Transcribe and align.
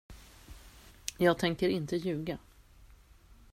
Jag 1.17 1.37
tänker 1.39 1.69
inte 1.69 1.95
ljuga. 1.95 2.37